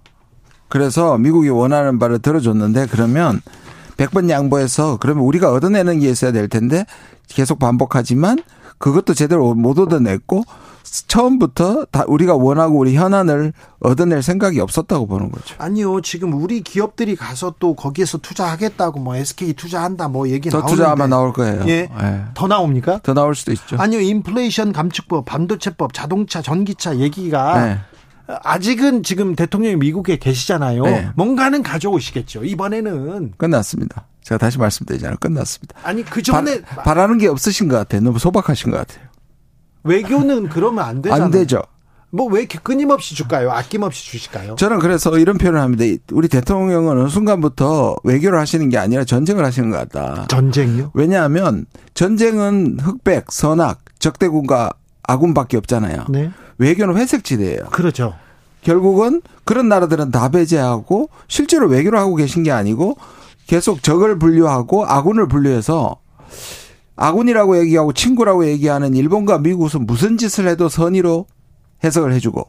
그래서 0.68 1.18
미국이 1.18 1.48
원하는 1.48 1.98
바를 1.98 2.18
들어줬는데 2.20 2.86
그러면 2.90 3.40
100번 3.96 4.28
양보해서 4.30 4.96
그러면 4.98 5.24
우리가 5.24 5.52
얻어내는 5.52 6.00
게 6.00 6.08
있어야 6.08 6.32
될 6.32 6.48
텐데 6.48 6.84
계속 7.28 7.58
반복하지만 7.58 8.38
그것도 8.78 9.14
제대로 9.14 9.54
못 9.54 9.78
얻어냈고 9.78 10.42
처음부터 10.84 11.86
다 11.90 12.04
우리가 12.06 12.34
원하고 12.34 12.78
우리 12.78 12.94
현안을 12.94 13.52
얻어낼 13.80 14.22
생각이 14.22 14.60
없었다고 14.60 15.06
보는 15.06 15.30
거죠. 15.30 15.54
아니요. 15.58 16.00
지금 16.02 16.34
우리 16.34 16.60
기업들이 16.60 17.16
가서 17.16 17.54
또 17.58 17.74
거기에서 17.74 18.18
투자하겠다고 18.18 19.00
뭐 19.00 19.16
SK 19.16 19.54
투자한다 19.54 20.08
뭐 20.08 20.28
얘기 20.28 20.48
나오는데. 20.50 20.70
더 20.70 20.76
투자 20.76 20.92
아마 20.92 21.06
나올 21.06 21.32
거예요. 21.32 21.64
예. 21.66 21.88
네. 22.00 22.24
더 22.34 22.46
나옵니까? 22.46 23.00
더 23.02 23.14
나올 23.14 23.34
수도 23.34 23.52
있죠. 23.52 23.76
아니요. 23.78 24.00
인플레이션 24.00 24.72
감축법, 24.72 25.24
반도체법, 25.24 25.92
자동차, 25.92 26.42
전기차 26.42 26.98
얘기가 26.98 27.64
네. 27.64 27.78
아직은 28.26 29.02
지금 29.02 29.34
대통령이 29.34 29.76
미국에 29.76 30.16
계시잖아요. 30.16 30.82
네. 30.82 31.08
뭔가는 31.14 31.62
가져오시겠죠. 31.62 32.44
이번에는 32.44 33.34
끝났습니다. 33.36 34.06
제가 34.22 34.38
다시 34.38 34.58
말씀드리잖아요. 34.58 35.18
끝났습니다. 35.20 35.76
아니 35.82 36.02
그 36.02 36.22
전에 36.22 36.62
바, 36.62 36.94
라는게 36.94 37.28
없으신 37.28 37.68
것 37.68 37.76
같아요. 37.76 38.00
너무 38.00 38.18
소박하신 38.18 38.70
것 38.70 38.78
같아요. 38.78 39.06
외교는 39.84 40.48
그러면 40.48 40.84
안 40.84 41.02
되잖아요. 41.02 41.24
안 41.24 41.30
되죠. 41.30 41.62
뭐왜 42.10 42.40
이렇게 42.40 42.58
끊임없이 42.62 43.14
줄까요? 43.14 43.50
아낌없이 43.50 44.04
주실까요? 44.04 44.54
저는 44.54 44.78
그래서 44.78 45.18
이런 45.18 45.36
표현을 45.36 45.60
합니다. 45.60 45.84
우리 46.12 46.28
대통령은 46.28 46.98
어느 46.98 47.08
순간부터 47.08 47.96
외교를 48.04 48.38
하시는 48.38 48.68
게 48.68 48.78
아니라 48.78 49.04
전쟁을 49.04 49.44
하시는 49.44 49.70
것 49.70 49.76
같다. 49.88 50.26
전쟁이요? 50.28 50.92
왜냐하면 50.94 51.66
전쟁은 51.94 52.78
흑백, 52.80 53.32
선악, 53.32 53.80
적대군과 53.98 54.70
아군밖에 55.02 55.56
없잖아요. 55.56 56.04
네. 56.08 56.30
외교는 56.58 56.96
회색지대예요. 56.96 57.64
그렇죠. 57.72 58.14
결국은 58.62 59.20
그런 59.44 59.68
나라들은 59.68 60.12
다 60.12 60.28
배제하고 60.30 61.10
실제로 61.26 61.66
외교를 61.66 61.98
하고 61.98 62.14
계신 62.14 62.44
게 62.44 62.52
아니고 62.52 62.96
계속 63.46 63.82
적을 63.82 64.18
분류하고 64.20 64.86
아군을 64.86 65.26
분류해서 65.28 65.96
아군이라고 66.96 67.58
얘기하고 67.60 67.92
친구라고 67.92 68.46
얘기하는 68.46 68.94
일본과 68.94 69.38
미국은 69.38 69.86
무슨 69.86 70.16
짓을 70.16 70.48
해도 70.48 70.68
선의로 70.68 71.26
해석을 71.82 72.12
해주고 72.12 72.48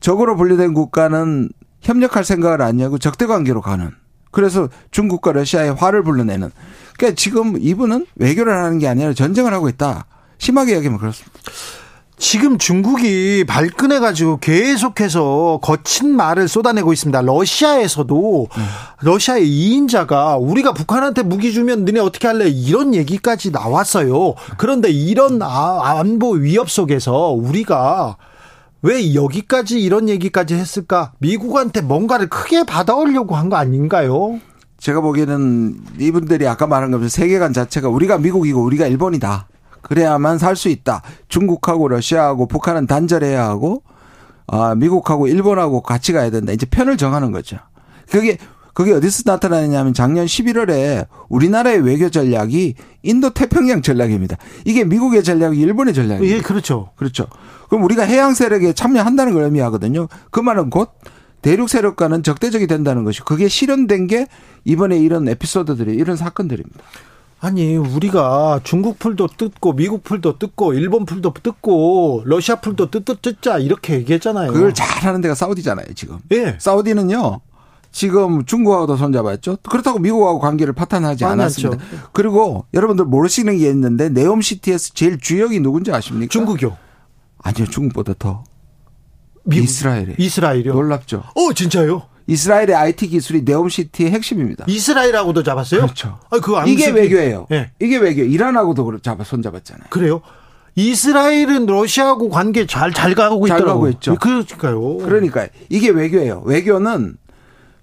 적으로 0.00 0.36
분류된 0.36 0.74
국가는 0.74 1.48
협력할 1.80 2.24
생각을 2.24 2.62
안 2.62 2.80
하고 2.80 2.98
적대 2.98 3.26
관계로 3.26 3.60
가는. 3.60 3.90
그래서 4.30 4.68
중국과 4.90 5.32
러시아의 5.32 5.74
화를 5.74 6.02
불러내는. 6.02 6.50
그러니까 6.96 7.16
지금 7.16 7.56
이분은 7.60 8.06
외교를 8.16 8.52
하는 8.52 8.78
게 8.78 8.88
아니라 8.88 9.12
전쟁을 9.12 9.52
하고 9.52 9.68
있다. 9.68 10.06
심하게 10.38 10.76
얘기하면 10.76 10.98
그렇습니다. 10.98 11.38
지금 12.22 12.56
중국이 12.56 13.42
발끈해 13.48 13.98
가지고 13.98 14.36
계속해서 14.38 15.58
거친 15.60 16.14
말을 16.14 16.46
쏟아내고 16.46 16.92
있습니다. 16.92 17.20
러시아에서도 17.20 18.46
음. 18.48 18.62
러시아의 19.00 19.44
2인자가 19.44 20.38
우리가 20.40 20.72
북한한테 20.72 21.24
무기 21.24 21.52
주면 21.52 21.84
너네 21.84 21.98
어떻게 21.98 22.28
할래? 22.28 22.48
이런 22.48 22.94
얘기까지 22.94 23.50
나왔어요. 23.50 24.34
그런데 24.56 24.88
이런 24.88 25.42
아, 25.42 25.98
안보 25.98 26.30
위협 26.34 26.70
속에서 26.70 27.30
우리가 27.30 28.16
왜 28.82 29.14
여기까지 29.16 29.80
이런 29.80 30.08
얘기까지 30.08 30.54
했을까? 30.54 31.10
미국한테 31.18 31.80
뭔가를 31.80 32.28
크게 32.28 32.62
받아오려고 32.62 33.34
한 33.34 33.48
거 33.48 33.56
아닌가요? 33.56 34.38
제가 34.78 35.00
보기에는 35.00 35.74
이분들이 35.98 36.46
아까 36.46 36.68
말한 36.68 36.92
것처럼 36.92 37.08
세계관 37.08 37.52
자체가 37.52 37.88
우리가 37.88 38.18
미국이고 38.18 38.62
우리가 38.62 38.86
일본이다. 38.86 39.48
그래야만 39.82 40.38
살 40.38 40.56
수 40.56 40.68
있다. 40.68 41.02
중국하고 41.28 41.88
러시아하고 41.88 42.46
북한은 42.46 42.86
단절해야 42.86 43.44
하고 43.44 43.82
아, 44.46 44.74
미국하고 44.74 45.28
일본하고 45.28 45.82
같이 45.82 46.12
가야 46.12 46.30
된다. 46.30 46.52
이제 46.52 46.66
편을 46.66 46.96
정하는 46.96 47.32
거죠. 47.32 47.56
그게 48.10 48.38
그게 48.74 48.92
어디서 48.92 49.24
나타나느냐면 49.26 49.92
작년 49.92 50.24
11월에 50.24 51.06
우리나라의 51.28 51.80
외교 51.84 52.08
전략이 52.08 52.74
인도 53.02 53.30
태평양 53.30 53.82
전략입니다. 53.82 54.36
이게 54.64 54.84
미국의 54.84 55.22
전략이 55.24 55.58
일본의 55.60 55.92
전략이에요. 55.94 56.36
예, 56.36 56.40
그렇죠. 56.40 56.90
그렇죠. 56.96 57.26
그럼 57.68 57.84
우리가 57.84 58.04
해양 58.04 58.32
세력에 58.34 58.72
참여한다는 58.72 59.34
걸 59.34 59.42
의미하거든요. 59.44 60.08
그 60.30 60.40
말은 60.40 60.70
곧 60.70 60.90
대륙 61.42 61.68
세력과는 61.68 62.22
적대적이 62.22 62.66
된다는 62.66 63.04
것이 63.04 63.20
그게 63.22 63.48
실현된 63.48 64.06
게 64.06 64.26
이번에 64.64 64.96
이런 64.98 65.28
에피소드들이 65.28 65.94
이런 65.94 66.16
사건들입니다. 66.16 66.80
아니 67.44 67.76
우리가 67.76 68.60
중국 68.62 69.00
풀도 69.00 69.26
뜯고 69.36 69.72
미국 69.72 70.04
풀도 70.04 70.38
뜯고 70.38 70.74
일본 70.74 71.04
풀도 71.04 71.34
뜯고 71.42 72.22
러시아 72.24 72.60
풀도 72.60 72.92
뜯, 72.92 73.04
뜯자 73.20 73.58
이렇게 73.58 73.94
얘기했잖아요. 73.94 74.52
그걸 74.52 74.72
잘하는 74.72 75.20
데가 75.20 75.34
사우디잖아요 75.34 75.86
지금. 75.96 76.18
예. 76.30 76.56
사우디는요. 76.60 77.40
지금 77.90 78.44
중국하고도 78.44 78.96
손잡았죠. 78.96 79.56
그렇다고 79.68 79.98
미국하고 79.98 80.38
관계를 80.38 80.72
파탄하지 80.72 81.24
않았습니다. 81.24 81.84
않았죠. 81.84 82.08
그리고 82.12 82.64
여러분들 82.74 83.06
모르시는 83.06 83.58
게 83.58 83.68
있는데 83.70 84.08
네옴시티에서 84.08 84.94
제일 84.94 85.18
주역이 85.18 85.58
누군지 85.58 85.90
아십니까? 85.90 86.30
중국이요. 86.30 86.76
아니요 87.42 87.66
중국보다 87.66 88.14
더 88.20 88.44
미국, 89.42 89.64
이스라엘이. 89.64 90.14
이스라엘이요. 90.16 90.74
놀랍죠. 90.74 91.24
어 91.34 91.52
진짜요? 91.52 92.02
이스라엘의 92.26 92.74
IT 92.74 93.08
기술이 93.08 93.42
네옴시티의 93.44 94.10
핵심입니다. 94.10 94.64
이스라엘하고도 94.68 95.42
잡았어요? 95.42 95.82
그렇죠. 95.82 96.18
아, 96.30 96.38
그 96.38 96.54
이게 96.66 96.90
외교예요. 96.90 97.46
네. 97.50 97.70
이게 97.80 97.96
외교. 97.98 98.22
이란하고도 98.22 99.00
잡아 99.00 99.24
손 99.24 99.42
잡았잖아요. 99.42 99.86
그래요? 99.90 100.20
이스라엘은 100.74 101.66
러시아하고 101.66 102.30
관계 102.30 102.66
잘, 102.66 102.92
잘 102.92 103.14
가고 103.14 103.46
있더라고요. 103.46 103.58
잘 103.58 103.66
가고 103.66 103.88
있죠. 103.88 104.14
그러니까요. 104.16 104.96
그러니까 104.98 105.48
이게 105.68 105.90
외교예요. 105.90 106.42
외교는 106.46 107.16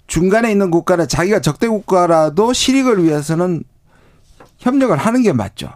중간에 0.07 0.51
있는 0.51 0.71
국가나 0.71 1.05
자기가 1.05 1.39
적대 1.39 1.67
국가라도 1.67 2.51
실익을 2.51 3.03
위해서는 3.03 3.63
협력을 4.57 4.95
하는 4.97 5.21
게 5.21 5.33
맞죠. 5.33 5.69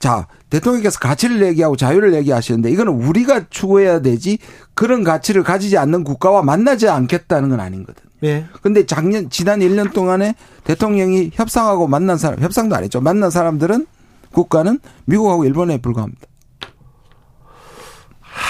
자, 0.00 0.26
대통령께서 0.48 0.98
가치를 0.98 1.46
얘기하고 1.46 1.76
자유를 1.76 2.14
얘기하시는데 2.14 2.70
이거는 2.70 2.92
우리가 3.04 3.48
추구해야 3.50 4.00
되지 4.00 4.38
그런 4.74 5.04
가치를 5.04 5.42
가지지 5.42 5.76
않는 5.76 6.04
국가와 6.04 6.42
만나지 6.42 6.88
않겠다는 6.88 7.50
건 7.50 7.60
아닌거든. 7.60 8.02
예. 8.24 8.46
근데 8.62 8.86
작년 8.86 9.28
지난 9.30 9.60
1년 9.60 9.92
동안에 9.92 10.34
대통령이 10.64 11.30
협상하고 11.34 11.86
만난 11.86 12.16
사람 12.16 12.40
협상도 12.40 12.74
안 12.74 12.82
했죠. 12.82 13.00
만난 13.00 13.30
사람들은 13.30 13.86
국가는 14.32 14.78
미국하고 15.04 15.44
일본에 15.44 15.78
불과합니다. 15.78 16.26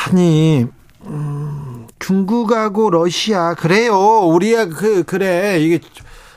아니 0.07 0.67
음, 1.07 1.87
중국하고 1.99 2.91
러시아 2.91 3.55
그래요. 3.55 3.97
우리야 4.27 4.67
그 4.67 5.03
그래 5.03 5.59
이게 5.61 5.81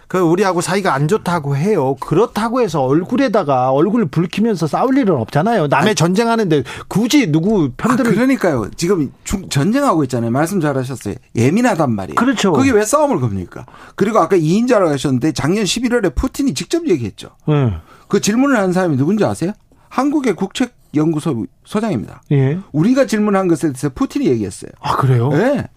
그 0.08 0.20
우리하고 0.20 0.62
사이가 0.62 0.94
안 0.94 1.08
좋다고 1.08 1.56
해요. 1.56 1.96
그렇다고 2.00 2.62
해서 2.62 2.82
얼굴에다가 2.84 3.72
얼굴 3.72 4.06
붉히면서 4.08 4.68
싸울 4.68 4.98
일은 4.98 5.16
없잖아요. 5.16 5.68
남의 5.68 5.90
아니, 5.90 5.96
전쟁하는데 5.96 6.64
굳이 6.88 7.32
누구 7.32 7.72
편들을 7.78 8.12
아, 8.12 8.14
그러니까요. 8.14 8.70
지금 8.76 9.12
전쟁하고 9.50 10.04
있잖아요. 10.04 10.32
말씀 10.32 10.60
잘하셨어요. 10.60 11.16
예민하단 11.36 11.92
말이에요. 11.92 12.16
그렇죠. 12.16 12.52
그게 12.54 12.72
왜 12.72 12.84
싸움을 12.86 13.20
겁니까? 13.20 13.66
그리고 13.96 14.20
아까 14.20 14.38
2인자라고 14.38 14.88
하셨는데 14.88 15.32
작년 15.32 15.64
11월에 15.64 16.14
푸틴이 16.16 16.54
직접 16.54 16.88
얘기했죠. 16.88 17.30
네. 17.48 17.74
그 18.08 18.20
질문을 18.22 18.58
한 18.58 18.74
사람이 18.74 18.98
누군지 18.98 19.26
아세요? 19.26 19.54
한국의 19.90 20.36
국책 20.36 20.76
연구소 20.96 21.46
소장입니다. 21.66 22.22
예. 22.32 22.60
우리가 22.72 23.06
질문한 23.06 23.48
것에 23.48 23.68
대해서 23.70 23.90
푸틴이 23.90 24.28
얘기했어요. 24.28 24.72
아 24.80 24.96
그래요? 24.96 25.30
네. 25.30 25.68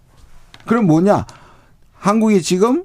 그럼 0.66 0.86
뭐냐? 0.86 1.26
한국이 1.94 2.42
지금 2.42 2.84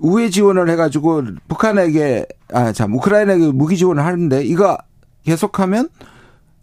우회 0.00 0.30
지원을 0.30 0.68
해가지고 0.70 1.22
북한에게 1.48 2.26
아 2.52 2.72
참 2.72 2.94
우크라이나에게 2.94 3.52
무기 3.52 3.76
지원을 3.76 4.04
하는데 4.04 4.42
이거 4.44 4.76
계속하면 5.24 5.88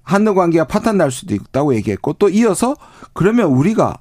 한일 0.04 0.36
관계가 0.36 0.66
파탄 0.68 0.98
날 0.98 1.12
수도 1.12 1.36
있다고 1.36 1.76
얘기했고 1.76 2.14
또 2.14 2.30
이어서 2.30 2.76
그러면 3.14 3.48
우리가 3.48 3.98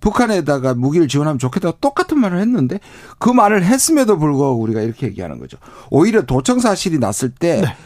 북한에다가 0.00 0.74
무기를 0.74 1.08
지원하면 1.08 1.38
좋겠다고 1.38 1.78
똑같은 1.80 2.18
말을 2.18 2.38
했는데 2.40 2.78
그 3.18 3.30
말을 3.30 3.64
했음에도 3.64 4.18
불구하고 4.18 4.60
우리가 4.60 4.80
이렇게 4.80 5.06
얘기하는 5.06 5.38
거죠. 5.38 5.58
오히려 5.90 6.22
도청 6.22 6.60
사실이 6.60 6.98
났을 6.98 7.30
때 7.30 7.60
네. 7.62 7.76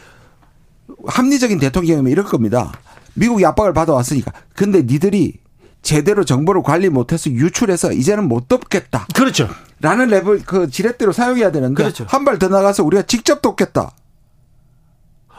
합리적인 1.07 1.59
대통령이면 1.59 2.11
이럴 2.11 2.25
겁니다. 2.25 2.71
미국이 3.15 3.45
압박을 3.45 3.73
받아왔으니까. 3.73 4.31
근데 4.55 4.83
니들이 4.83 5.39
제대로 5.81 6.23
정보를 6.23 6.63
관리 6.63 6.89
못해서 6.89 7.29
유출해서 7.29 7.91
이제는 7.93 8.27
못 8.27 8.47
돕겠다. 8.47 9.07
그렇죠. 9.13 9.49
라는 9.83 10.07
레벨 10.07 10.41
그 10.45 10.69
지렛대로 10.69 11.11
사용해야 11.11 11.51
되는데 11.51 11.83
그렇죠. 11.83 12.05
한 12.07 12.23
발 12.25 12.39
더 12.39 12.47
나가서 12.47 12.83
우리가 12.83 13.03
직접 13.03 13.41
돕겠다. 13.41 13.91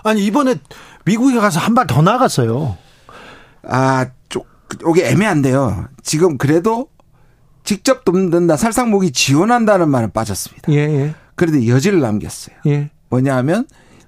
아니 0.04 0.24
이번에 0.24 0.56
미국에 1.06 1.38
가서 1.40 1.58
한 1.60 1.74
발 1.74 1.86
더 1.86 2.02
나갔어요. 2.02 2.76
아, 3.66 4.06
쪽 4.28 4.46
이게 4.88 5.08
애매한데요. 5.08 5.88
지금 6.02 6.36
그래도 6.38 6.88
직접 7.64 8.04
돕는다 8.04 8.56
살상무기 8.58 9.12
지원한다는 9.12 9.88
말은 9.88 10.12
빠졌습니다. 10.12 10.70
예, 10.72 10.76
예. 10.76 11.14
그런데 11.34 11.66
여지를 11.66 12.00
남겼어요. 12.00 12.54
예. 12.66 12.90
뭐냐하면 13.08 13.66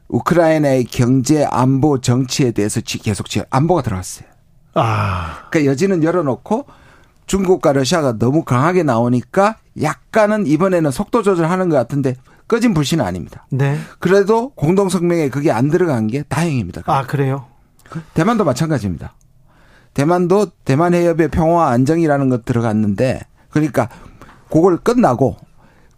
우크라이나의 0.09 0.85
경제, 0.85 1.45
안보, 1.51 2.01
정치에 2.01 2.51
대해서 2.51 2.81
계속 2.83 3.31
지원, 3.31 3.47
안보가 3.51 3.81
들어갔어요. 3.83 4.29
아. 4.75 5.47
그러니까 5.51 5.71
여지는 5.71 6.03
열어놓고 6.05 6.67
중국과 7.27 7.73
러시아가 7.73 8.19
너무 8.19 8.45
강하게 8.45 8.83
나오니까 8.83 9.57
약간은 9.83 10.47
이번에는 10.47 10.91
속도 10.91 11.23
조절하는 11.23 11.69
것 11.69 11.77
같은데 11.77 12.15
꺼진 12.49 12.75
불씨는 12.75 13.05
아닙니다. 13.05 13.47
네. 13.51 13.77
그래도 13.99 14.51
공동 14.51 14.89
성명에 14.89 15.29
그게 15.29 15.51
안 15.51 15.69
들어간 15.69 16.07
게 16.07 16.23
다행입니다. 16.23 16.83
아, 16.87 17.03
그래요? 17.03 17.47
대만도 18.15 18.45
마찬가지입니다. 18.45 19.15
대만도 19.95 20.53
대만 20.65 20.95
해협의 20.95 21.29
평화 21.29 21.71
안정이라는 21.71 22.29
것 22.29 22.45
들어갔는데 22.45 23.21
그러니까 23.51 23.89
그걸 24.51 24.77
끝나고 24.77 25.37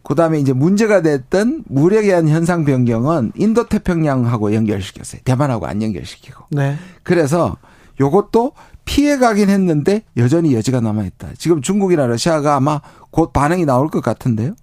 그다음에 0.04 0.38
이제 0.38 0.52
문제가 0.52 1.02
됐던 1.02 1.64
무력에 1.66 2.06
대한 2.06 2.28
현상 2.28 2.64
변경은 2.64 3.32
인도 3.34 3.66
태평양하고 3.66 4.54
연결시켰어요. 4.54 5.20
대만하고 5.24 5.66
안 5.66 5.82
연결시키고. 5.82 6.46
네. 6.50 6.76
그래서 7.02 7.56
요것도 8.00 8.52
피해 8.88 9.18
가긴 9.18 9.50
했는데 9.50 10.02
여전히 10.16 10.54
여지가 10.54 10.80
남아 10.80 11.04
있다. 11.04 11.28
지금 11.36 11.60
중국이나 11.60 12.06
러시아가 12.06 12.56
아마 12.56 12.80
곧 13.10 13.34
반응이 13.34 13.66
나올 13.66 13.90
것 13.90 14.02
같은데요. 14.02 14.54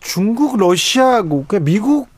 중국, 0.00 0.56
러시아하고 0.58 1.44
그러니까 1.46 1.60
미국 1.60 2.08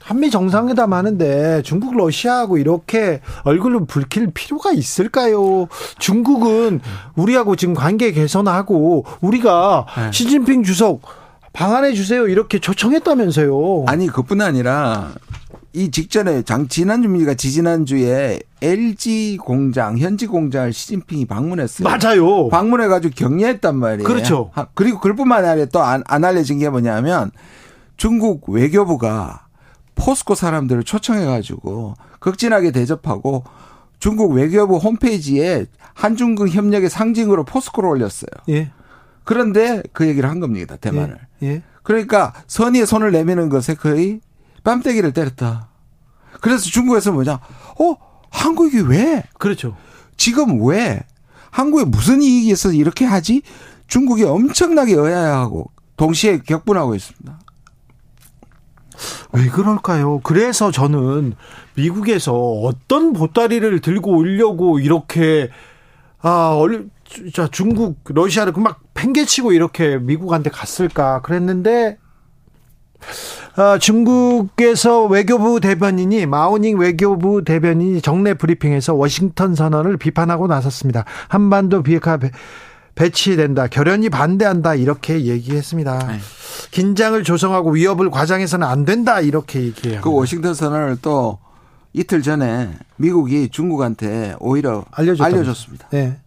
한미 0.00 0.28
정상회담 0.32 0.92
하는데 0.92 1.62
중국, 1.62 1.96
러시아하고 1.96 2.58
이렇게 2.58 3.20
얼굴을 3.44 3.86
붉힐 3.86 4.32
필요가 4.34 4.72
있을까요? 4.72 5.68
중국은 6.00 6.80
우리하고 7.14 7.54
지금 7.54 7.74
관계 7.74 8.10
개선하고 8.10 9.04
우리가 9.20 9.86
네. 9.96 10.10
시진핑 10.12 10.64
주석 10.64 11.02
방한해 11.52 11.92
주세요 11.92 12.26
이렇게 12.26 12.58
초청했다면서요. 12.58 13.84
아니 13.86 14.08
그뿐 14.08 14.40
아니라 14.40 15.12
이 15.72 15.90
직전에 15.90 16.42
장 16.42 16.66
지난주입니까 16.66 17.34
지지난주에 17.34 18.40
LG 18.60 19.38
공장 19.40 19.98
현지 19.98 20.26
공장을 20.26 20.72
시진핑이 20.72 21.26
방문했어요. 21.26 21.88
맞아요. 21.88 22.48
방문해 22.48 22.88
가지고 22.88 23.14
격려했단 23.14 23.76
말이에요. 23.76 24.06
그렇죠. 24.06 24.50
그리고 24.74 24.98
그뿐만 25.00 25.44
아니라 25.44 25.66
또안 25.66 26.02
안 26.06 26.24
알려진 26.24 26.58
게 26.58 26.68
뭐냐면 26.68 27.30
중국 27.96 28.48
외교부가 28.48 29.46
포스코 29.94 30.34
사람들을 30.34 30.82
초청해 30.82 31.24
가지고 31.24 31.94
극진하게 32.18 32.72
대접하고 32.72 33.44
중국 33.98 34.32
외교부 34.32 34.78
홈페이지에 34.78 35.66
한중국 35.94 36.48
협력의 36.48 36.88
상징으로 36.88 37.44
포스코를 37.44 37.88
올렸어요. 37.90 38.30
예. 38.48 38.72
그런데 39.24 39.82
그 39.92 40.08
얘기를 40.08 40.28
한 40.28 40.40
겁니다. 40.40 40.76
대만을. 40.76 41.18
예. 41.42 41.46
예. 41.46 41.62
그러니까 41.82 42.32
선의의 42.46 42.86
손을 42.86 43.12
내미는 43.12 43.48
것에 43.48 43.74
거의 43.74 44.20
뺨때기를 44.64 45.12
때렸다. 45.12 45.68
그래서 46.40 46.64
중국에서 46.64 47.12
뭐냐? 47.12 47.34
어, 47.34 47.96
한국이 48.30 48.80
왜? 48.80 49.22
그렇죠. 49.38 49.76
지금 50.16 50.64
왜? 50.66 51.00
한국에 51.50 51.84
무슨 51.84 52.22
이익이 52.22 52.48
있어서 52.48 52.74
이렇게 52.74 53.04
하지? 53.04 53.42
중국이 53.86 54.24
엄청나게 54.24 54.94
의아해하고 54.94 55.70
동시에 55.96 56.38
격분하고 56.38 56.94
있습니다. 56.94 57.38
왜 59.32 59.48
그럴까요? 59.48 60.20
그래서 60.20 60.70
저는 60.70 61.34
미국에서 61.74 62.34
어떤 62.34 63.12
보따리를 63.12 63.80
들고 63.80 64.16
오려고 64.16 64.78
이렇게 64.78 65.50
아, 66.20 66.54
얼, 66.54 66.88
자, 67.32 67.48
중국, 67.50 67.98
러시아를 68.04 68.52
막 68.58 68.80
팽개치고 68.94 69.52
이렇게 69.52 69.96
미국한테 69.96 70.50
갔을까 70.50 71.22
그랬는데 71.22 71.98
아, 73.56 73.78
중국에서 73.78 75.04
외교부 75.06 75.60
대변인이 75.60 76.26
마오닝 76.26 76.78
외교부 76.78 77.44
대변인이 77.44 78.00
정례 78.00 78.34
브리핑에서 78.34 78.94
워싱턴 78.94 79.54
선언을 79.54 79.96
비판하고 79.96 80.46
나섰습니다. 80.46 81.04
한반도 81.28 81.82
비핵화 81.82 82.18
배치된다. 82.94 83.66
결연히 83.66 84.08
반대한다. 84.10 84.74
이렇게 84.74 85.24
얘기했습니다. 85.24 86.06
네. 86.08 86.18
긴장을 86.70 87.22
조성하고 87.22 87.70
위협을 87.70 88.10
과장해서는 88.10 88.66
안 88.66 88.84
된다. 88.84 89.20
이렇게 89.20 89.62
얘기해요. 89.62 90.00
그 90.02 90.12
워싱턴 90.12 90.54
선언을 90.54 90.98
또 91.00 91.38
이틀 91.92 92.22
전에 92.22 92.70
미국이 92.96 93.48
중국한테 93.48 94.36
오히려 94.38 94.84
알려줬습니다. 94.92 95.88
네. 95.90 96.18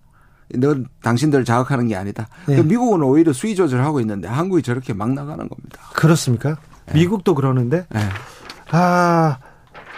너 0.58 0.76
당신들 1.02 1.46
자극하는 1.46 1.88
게 1.88 1.96
아니다. 1.96 2.28
네. 2.48 2.62
미국은 2.64 3.02
오히려 3.04 3.34
수위 3.34 3.56
조절하고 3.56 4.00
있는데 4.02 4.28
한국이 4.28 4.62
저렇게 4.64 4.94
막 4.94 5.12
나가는 5.14 5.38
겁니다. 5.48 5.80
그렇습니까? 5.94 6.58
네. 6.88 6.94
미국도 6.96 7.36
그러는데 7.36 7.86
네. 7.90 8.00
아. 8.72 9.38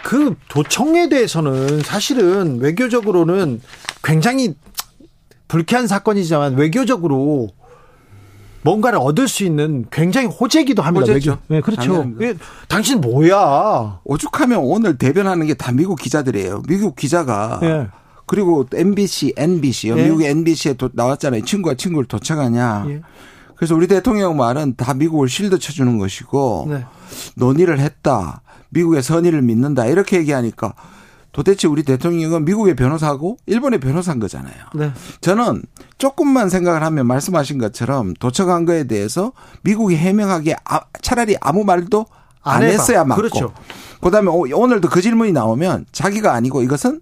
그 0.04 0.36
도청에 0.48 1.08
대해서는 1.08 1.80
사실은 1.82 2.60
외교적으로는 2.60 3.60
굉장히 4.04 4.54
불쾌한 5.48 5.88
사건이지만 5.88 6.54
외교적으로 6.54 7.48
뭔가를 8.62 9.00
얻을 9.00 9.26
수 9.26 9.42
있는 9.42 9.84
굉장히 9.90 10.28
호재기도 10.28 10.82
합니다. 10.82 11.06
호재죠. 11.12 11.38
네, 11.48 11.60
그렇죠. 11.60 12.08
예, 12.20 12.34
당신 12.68 13.00
뭐야? 13.00 14.00
오죽하면 14.04 14.58
오늘 14.60 14.96
대변하는 14.96 15.46
게 15.48 15.54
다 15.54 15.72
미국 15.72 15.98
기자들이에요. 16.00 16.62
미국 16.68 16.94
기자가 16.94 17.58
네. 17.60 17.88
그리고 18.26 18.66
MBC, 18.72 19.34
NBC요. 19.36 19.94
네. 19.94 20.04
미국의 20.04 20.30
NBC에 20.30 20.74
도, 20.74 20.90
나왔잖아요. 20.92 21.44
친구가 21.44 21.76
친구를 21.76 22.06
도착하냐. 22.06 22.84
네. 22.86 23.00
그래서 23.56 23.74
우리 23.74 23.86
대통령 23.86 24.36
말은 24.36 24.74
다 24.76 24.94
미국을 24.94 25.28
실드 25.28 25.58
쳐주는 25.58 25.98
것이고 25.98 26.66
네. 26.68 26.84
논의를 27.36 27.78
했다. 27.78 28.42
미국의 28.70 29.02
선의를 29.02 29.42
믿는다. 29.42 29.86
이렇게 29.86 30.18
얘기하니까 30.18 30.74
도대체 31.32 31.68
우리 31.68 31.82
대통령은 31.82 32.44
미국의 32.44 32.76
변호사고 32.76 33.36
일본의 33.46 33.80
변호사인 33.80 34.18
거잖아요. 34.20 34.54
네. 34.74 34.92
저는 35.20 35.62
조금만 35.98 36.48
생각을 36.48 36.82
하면 36.82 37.06
말씀하신 37.06 37.58
것처럼 37.58 38.14
도착한 38.14 38.64
거에 38.64 38.84
대해서 38.84 39.32
미국이 39.62 39.96
해명하기에 39.96 40.56
아, 40.64 40.80
차라리 41.00 41.36
아무 41.40 41.64
말도 41.64 42.06
안, 42.42 42.62
안 42.62 42.68
했어야 42.68 43.04
맞고. 43.04 43.20
그렇죠. 43.20 43.52
그다음에 44.00 44.30
오늘도 44.30 44.88
그 44.88 45.00
질문이 45.00 45.32
나오면 45.32 45.86
자기가 45.92 46.32
아니고 46.32 46.62
이것은 46.62 47.00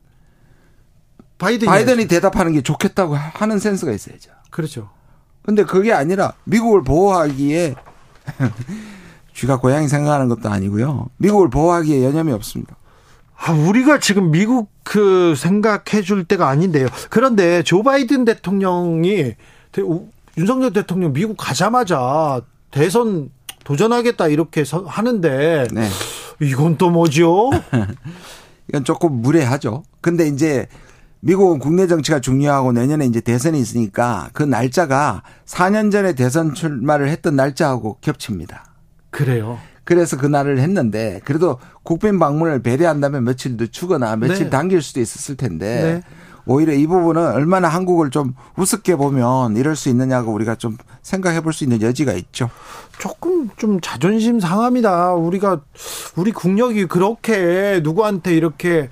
바이든이, 1.45 1.69
바이든이 1.69 2.09
대답하는 2.09 2.53
게 2.53 2.63
좋겠다고 2.63 3.15
하는 3.15 3.59
센스가 3.59 3.93
있어야죠. 3.93 4.31
그렇죠. 4.51 4.89
근데 5.43 5.65
그게 5.65 5.93
아니라 5.93 6.33
미국을 6.45 6.83
보호하기에 6.83 7.75
쥐가 9.35 9.59
고양이 9.59 9.89
생각하는 9.89 10.29
것도 10.29 10.49
아니고요. 10.49 11.11
미국을 11.19 11.51
보호하기에 11.51 12.03
여념이 12.03 12.33
없습니다. 12.33 12.77
아, 13.37 13.53
우리가 13.53 13.99
지금 13.99 14.31
미국 14.31 14.71
그 14.85 15.35
생각해 15.37 16.03
줄 16.03 16.25
때가 16.25 16.49
아닌데요. 16.49 16.87
그런데 17.11 17.63
조 17.63 17.83
바이든 17.83 18.25
대통령이 18.25 19.35
윤석열 20.39 20.73
대통령 20.73 21.13
미국 21.13 21.37
가자마자 21.37 22.41
대선 22.71 23.31
도전하겠다 23.65 24.29
이렇게 24.29 24.65
하는데 24.87 25.67
네. 25.71 25.89
이건 26.41 26.79
또 26.79 26.91
뭐죠? 26.91 27.51
이건 28.69 28.85
조금 28.85 29.21
무례하죠. 29.21 29.83
근데 30.01 30.27
이제 30.27 30.69
미국은 31.25 31.59
국내 31.59 31.87
정치가 31.87 32.21
중요하고 32.21 32.73
내년에 32.73 33.07
이제 33.07 33.23
대선이 33.23 33.59
있으니까 33.59 34.29
그 34.35 34.43
날짜가 34.43 35.23
4년 35.47 35.91
전에 35.91 36.13
대선 36.15 36.53
출마를 36.53 37.09
했던 37.09 37.35
날짜하고 37.35 37.97
겹칩니다. 38.03 38.67
그래요. 39.09 39.59
그래서 39.85 40.19
그날을 40.19 40.59
했는데 40.59 41.23
그래도 41.25 41.59
국빈 41.83 42.19
방문을 42.19 42.63
배려한다면 42.63 43.25
며칠 43.25 43.57
늦추거나 43.57 44.17
며칠 44.17 44.45
네. 44.45 44.51
당길 44.51 44.83
수도 44.83 45.01
있었을 45.01 45.37
텐데 45.37 46.03
네. 46.05 46.25
오히려 46.47 46.75
이 46.75 46.87
부분은 46.87 47.33
얼마나 47.33 47.69
한국을 47.69 48.11
좀 48.11 48.35
우습게 48.59 48.97
보면 48.97 49.57
이럴 49.57 49.77
수 49.77 49.89
있느냐고 49.89 50.31
우리가 50.33 50.57
좀 50.57 50.77
생각해 51.01 51.41
볼 51.41 51.55
수 51.55 51.65
있는 51.65 51.81
여지가 51.81 52.13
있죠. 52.13 52.51
조금 52.99 53.49
좀 53.57 53.81
자존심 53.81 54.41
상합니다. 54.41 55.15
우리가 55.15 55.63
우리 56.17 56.33
국력이 56.33 56.85
그렇게 56.87 57.81
누구한테 57.83 58.35
이렇게 58.35 58.91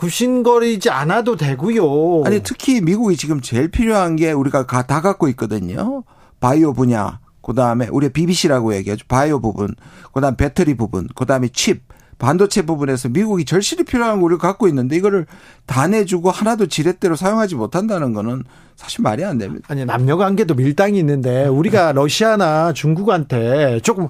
굽신거리지 0.00 0.88
않아도 0.88 1.36
되고요. 1.36 2.24
아니 2.24 2.42
특히 2.42 2.80
미국이 2.80 3.18
지금 3.18 3.42
제일 3.42 3.68
필요한 3.68 4.16
게 4.16 4.32
우리가 4.32 4.66
다 4.66 5.02
갖고 5.02 5.28
있거든요. 5.28 6.04
바이오 6.40 6.72
분야, 6.72 7.20
그 7.42 7.52
다음에 7.52 7.86
우리 7.92 8.08
BBC라고 8.08 8.74
얘기하죠. 8.76 9.04
바이오 9.08 9.40
부분, 9.40 9.74
그 10.14 10.22
다음 10.22 10.36
배터리 10.36 10.74
부분, 10.74 11.06
그 11.14 11.26
다음에 11.26 11.48
칩, 11.52 11.82
반도체 12.18 12.62
부분에서 12.62 13.10
미국이 13.10 13.44
절실히 13.44 13.84
필요한 13.84 14.22
걸 14.22 14.38
갖고 14.38 14.68
있는데 14.68 14.96
이거를 14.96 15.26
다 15.66 15.86
내주고 15.86 16.30
하나도 16.30 16.68
지렛대로 16.68 17.14
사용하지 17.14 17.56
못한다는 17.56 18.14
거는 18.14 18.44
사실 18.80 19.02
말이 19.02 19.22
안 19.22 19.36
됩니다. 19.36 19.66
아니 19.68 19.84
남녀 19.84 20.16
관계도 20.16 20.54
밀당이 20.54 20.98
있는데 21.00 21.44
우리가 21.46 21.92
러시아나 21.92 22.72
중국한테 22.72 23.80
조금 23.80 24.08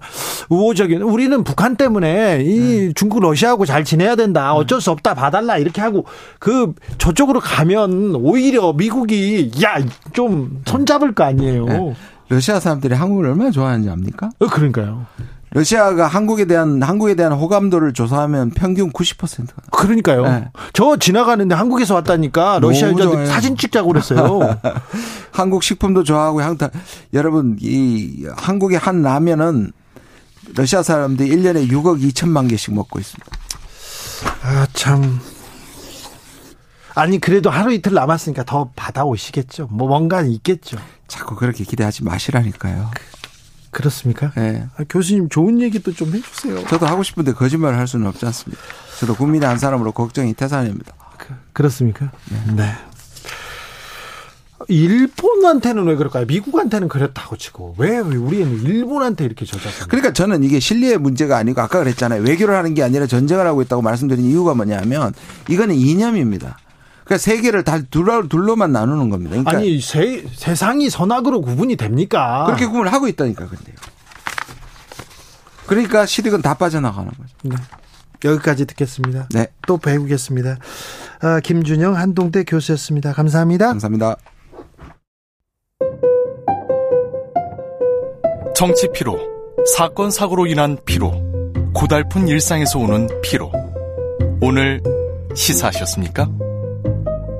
우호적인 0.48 1.02
우리는 1.02 1.42
북한 1.42 1.74
때문에 1.74 2.42
이 2.44 2.86
네. 2.86 2.92
중국 2.94 3.20
러시아하고 3.20 3.66
잘 3.66 3.82
지내야 3.84 4.14
된다. 4.14 4.54
어쩔 4.54 4.80
수 4.80 4.92
없다. 4.92 5.14
봐달라 5.14 5.58
이렇게 5.58 5.80
하고 5.80 6.04
그 6.38 6.72
저쪽으로 6.98 7.40
가면 7.40 8.14
오히려 8.14 8.72
미국이 8.72 9.50
야 9.64 9.80
좀 10.12 10.62
손잡을 10.66 11.14
거 11.14 11.24
아니에요. 11.24 11.64
네. 11.64 11.94
러시아 12.28 12.60
사람들이 12.60 12.94
한국을 12.94 13.26
얼마나 13.26 13.50
좋아하는지 13.50 13.90
압니까? 13.90 14.30
어, 14.38 14.46
그러니까요. 14.46 15.06
러시아가 15.52 16.06
한국에 16.06 16.44
대한 16.44 16.82
한국에 16.82 17.14
대한 17.14 17.32
호감도를 17.32 17.92
조사하면 17.92 18.50
평균 18.50 18.92
90%가. 18.92 19.62
그러니까요. 19.72 20.22
네. 20.22 20.48
저 20.72 20.96
지나가는데 20.96 21.54
한국에서 21.54 21.94
왔다니까 21.94 22.60
러시아 22.60 22.90
여자들 22.90 23.26
사진 23.26 23.56
찍자고 23.56 23.88
그랬어요. 23.88 24.58
한국 25.32 25.62
식품도 25.62 26.04
좋아하고 26.04 26.42
향타 26.42 26.70
여러분 27.14 27.56
이 27.60 28.26
한국의 28.36 28.78
한 28.78 29.02
라면은 29.02 29.72
러시아 30.54 30.82
사람들이 30.82 31.30
1년에 31.30 31.68
6억 31.68 32.00
2천만 32.02 32.48
개씩 32.48 32.74
먹고 32.74 32.98
있습니다. 32.98 33.30
아, 34.42 34.66
참. 34.72 35.20
아니, 36.94 37.18
그래도 37.20 37.50
하루 37.50 37.72
이틀 37.72 37.94
남았으니까 37.94 38.44
더 38.44 38.70
받아오시겠죠. 38.74 39.68
뭐, 39.70 39.88
뭔가 39.88 40.22
있겠죠. 40.22 40.76
자꾸 41.06 41.36
그렇게 41.36 41.64
기대하지 41.64 42.04
마시라니까요. 42.04 42.90
그, 43.70 43.78
그렇습니까? 43.78 44.32
네. 44.36 44.66
아, 44.76 44.84
교수님 44.88 45.28
좋은 45.28 45.60
얘기도 45.60 45.92
좀 45.92 46.12
해주세요. 46.12 46.66
저도 46.66 46.86
하고 46.86 47.02
싶은데 47.02 47.32
거짓말을 47.32 47.78
할 47.78 47.86
수는 47.86 48.06
없지 48.06 48.26
않습니다. 48.26 48.62
저도 48.98 49.14
국민의 49.14 49.48
한 49.48 49.58
사람으로 49.58 49.92
걱정이 49.92 50.34
태산입니다. 50.34 50.94
그, 51.52 51.62
렇습니까 51.62 52.10
네. 52.30 52.54
네. 52.56 52.74
일본한테는 54.68 55.84
왜 55.84 55.96
그럴까요? 55.96 56.26
미국한테는 56.26 56.88
그랬다고 56.88 57.36
치고 57.36 57.76
왜 57.78 57.98
우리는 57.98 58.62
일본한테 58.62 59.24
이렇게 59.24 59.44
저작합니까? 59.44 59.86
그러니까 59.86 60.12
저는 60.12 60.44
이게 60.44 60.60
신뢰의 60.60 60.98
문제가 60.98 61.38
아니고 61.38 61.60
아까 61.60 61.78
그랬잖아요. 61.78 62.22
외교를 62.22 62.54
하는 62.54 62.74
게 62.74 62.82
아니라 62.82 63.06
전쟁을 63.06 63.46
하고 63.46 63.62
있다고 63.62 63.82
말씀드린 63.82 64.24
이유가 64.26 64.54
뭐냐면 64.54 65.12
이거는 65.48 65.74
이념입니다. 65.74 66.58
그러니까 67.10 67.18
세계를 67.18 67.64
다 67.64 67.80
둘로, 67.90 68.28
둘로만 68.28 68.70
나누는 68.70 69.10
겁니다. 69.10 69.30
그러니까 69.30 69.50
아니 69.50 69.80
세, 69.80 70.24
세상이 70.32 70.88
선악으로 70.90 71.40
구분이 71.40 71.74
됩니까? 71.74 72.44
그렇게 72.46 72.66
구분을 72.66 72.92
하고 72.92 73.08
있다니까 73.08 73.48
근데요. 73.48 73.74
그러니까 75.66 76.06
시댁은 76.06 76.40
다 76.40 76.54
빠져나가는 76.54 77.10
거죠. 77.10 77.34
네. 77.42 77.56
여기까지 78.24 78.64
듣겠습니다. 78.64 79.26
네. 79.34 79.48
또 79.66 79.76
배우겠습니다. 79.76 80.58
아, 81.22 81.40
김준영 81.40 81.96
한동대 81.96 82.44
교수였습니다. 82.44 83.12
감사합니다. 83.12 83.66
감사합니다. 83.66 84.14
정치 88.54 88.88
피로, 88.92 89.18
사건 89.76 90.12
사고로 90.12 90.46
인한 90.46 90.78
피로, 90.84 91.10
고달픈 91.74 92.28
일상에서 92.28 92.78
오는 92.78 93.08
피로. 93.22 93.50
오늘 94.40 94.80
시사하셨습니까? 95.34 96.49